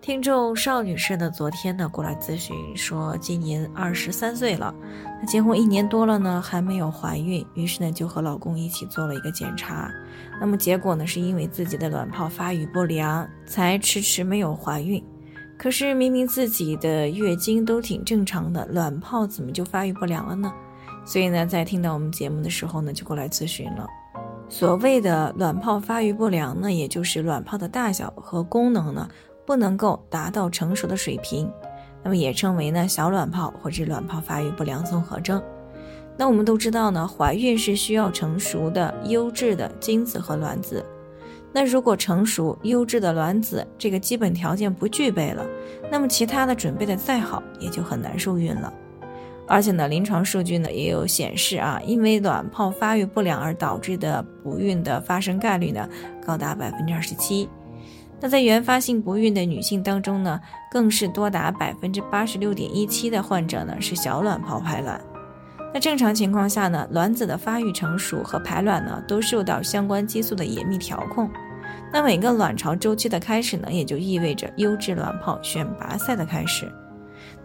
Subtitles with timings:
[0.00, 4.72] 听众邵女士呢，昨天呢过来咨询说，今年二十三岁了，
[5.20, 9.90] 那结婚一年多了呢，还没有怀孕，于是呢就和老公一起做了一个检查，
[10.40, 15.04] 那么结果呢是因为自己的卵泡发育不良，才迟迟没有怀孕。
[15.58, 20.50] 可是明明自己的月经都挺正常的，卵泡怎么就发育不良了呢？
[21.04, 23.86] 所以呢，在听到我们节目的时候呢，就过来咨询了。
[24.50, 29.06] 所谓的卵泡发育不良呢，也就是卵泡的大小和功能呢。
[29.48, 31.50] 不能够达到成熟的水平，
[32.02, 35.42] 那么也称为呢小卵泡或者卵泡发育不良综合征。
[36.18, 40.84] 那我们都知道呢，怀孕是需要成熟的优质的精子和卵子。
[41.50, 45.46] 那如果成熟优质的卵子这个基本条件不具备了，
[45.90, 48.70] 那么其他的准备的再好也就很难受孕了。
[49.46, 55.88] 而且呢，临床数据呢也有显示啊，因为卵泡发育不良而导致的不孕的发生概率呢
[56.26, 57.48] 高达百分之二十七。
[58.20, 65.00] 那在原发性不孕的女性当中呢，更是多达百分之八十六点一七的患者呢是小卵泡排卵。
[65.72, 71.30] 那正常情况下呢，卵子的发育成熟和排卵呢都受到相关激素的严密调控。
[71.92, 76.70] 那每个卵巢周期的开始呢，也就意味着优质卵泡选拔赛的开始。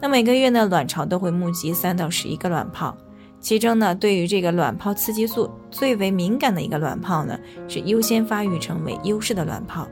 [0.01, 2.97] 那每个月呢，卵巢都会募集三到十一个卵泡，
[3.39, 9.87] 其中呢，对于这个卵泡刺激素最为敏感的一个卵泡呢，是优先发育成为优势的卵泡。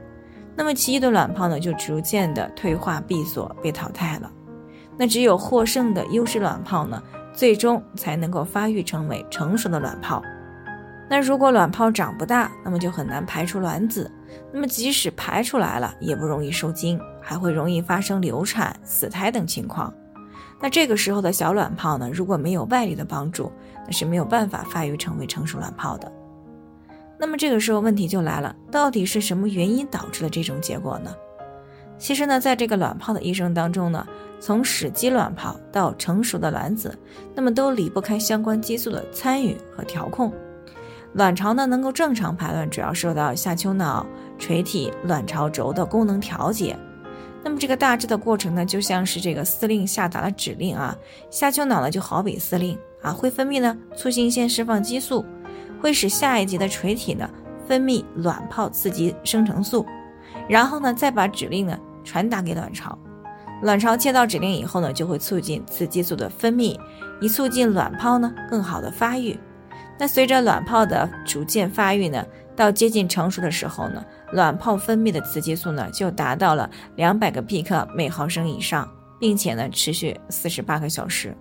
[0.56, 4.32] 那么其余的卵泡呢，就逐渐的退化闭锁被淘汰了。
[4.98, 7.02] 那只有获胜的优势卵泡呢，
[7.34, 10.22] 最终才能够发育成为成熟的卵泡。
[11.10, 14.10] 那如果卵泡长不大，那么就很难排出卵子。
[14.54, 19.94] 那么即使排出来了，也不容易受精，还会容易发生流产、死胎等情况。
[20.62, 23.52] 那这个时候的小卵泡呢，如果没有外力的帮助，
[23.86, 26.10] 那是没有办法发育成为成熟卵泡的。
[27.22, 31.14] 那么这个时候问题就来了，到底是什么原因导致了这种结果呢？
[32.00, 34.08] 其实呢，在这个卵泡的一生当中呢，
[34.40, 36.98] 从始基卵泡到成熟的卵子，
[37.36, 40.34] 那么都离不开相关激素的参与和调控。
[41.14, 44.04] 卵巢呢能够正常排卵，主要受到下丘脑
[44.40, 46.76] 垂体卵巢轴的功能调节。
[47.44, 50.98] 那么这个大致的过程呢，就像是这个司令下达了指令啊，
[51.30, 55.24] 下丘脑呢就好比司令啊，会分泌呢促性腺释放激素。
[55.82, 57.30] 会使下一级的垂体呢
[57.68, 59.86] 分泌卵泡刺激生成素，
[60.48, 62.98] 然后呢再把指令呢传达给卵巢，
[63.62, 66.78] 卵巢接到指令以后呢就会促进雌激素的分泌，
[67.20, 69.38] 以促进卵泡呢更好的发育。
[70.00, 72.26] 那随着卵泡的逐渐发育呢，
[72.56, 81.36] 到接近成熟的时候呢，卵泡分泌的雌激素呢就达到了两百个皮克每毫升以上，并且呢持续四十八个小时。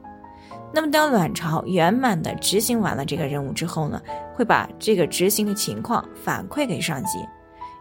[0.73, 4.01] 那么，当卵巢圆满的执行完了这个任务之后呢，
[4.35, 7.19] 会把这个执行的情况反馈给上级，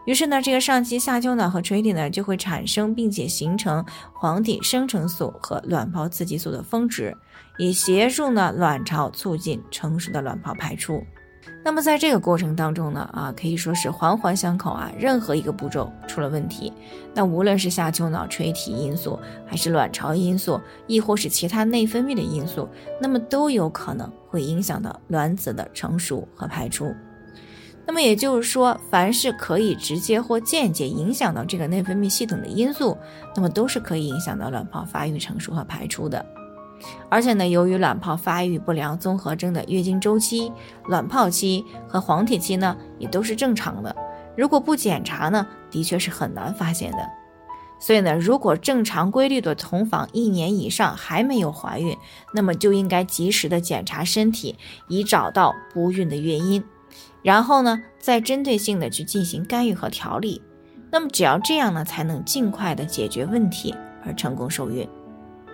[0.06, 7.16] 于是呢，这个上级下丘脑和垂体呢就会产生并且形成黄体生成素和卵泡刺激素的峰值，
[7.58, 11.00] 以协助呢卵巢促进成熟的卵泡排出。
[11.62, 14.90] 那么在这个过程当中呢，啊，可以说是环环相扣啊。
[14.98, 16.72] 任何一个步骤出了问题，
[17.14, 22.68] 那无论是下丘脑垂体因素，还是卵巢因素，亦或是其他内分泌的因素，
[23.00, 26.94] 那么都有可能会影响到卵子的成熟和排出。
[27.86, 32.96] 那么也就是说，凡是可以直接或间接影响到这个内分泌系统的因素，
[33.34, 36.24] 那么都是可以影响到卵泡发育、成熟和排出的。
[37.08, 40.52] 而且呢，由于卵泡发育不良综合征的月经周期、
[40.84, 43.94] 卵泡期和黄体期呢，也都是正常的。
[44.36, 46.98] 如果不检查呢，的确是很难发现的。
[47.78, 51.96] 所以呢，如果正常规律的同房一年以上还没有怀孕，
[52.34, 54.56] 那么就应该及时的检查身体，
[54.88, 56.62] 以找到不孕的原因，
[57.22, 60.42] 然后呢，再针对性的去进行干预和调理。
[60.92, 63.74] 那么只要这样呢，才能尽快的解决问题
[64.04, 64.86] 而成功受孕。